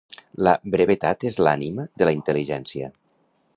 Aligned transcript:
La 0.45 0.53
brevetat 0.75 1.27
és 1.29 1.37
l'ànima 1.47 1.87
de 2.03 2.07
la 2.11 2.17
intel·ligència. 2.19 2.93